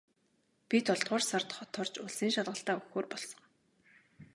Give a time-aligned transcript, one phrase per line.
[0.69, 3.41] Би долоодугаар сард хот орж улсын шалгалтаа өгөхөөр болсон.